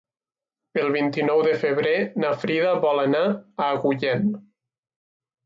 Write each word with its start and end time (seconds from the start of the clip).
El 0.83 0.87
vint-i-nou 0.95 1.43
de 1.47 1.51
febrer 1.63 1.91
na 2.23 2.31
Frida 2.45 2.73
vol 2.87 3.03
anar 3.03 3.23
a 3.35 3.69
Agullent. 3.77 4.27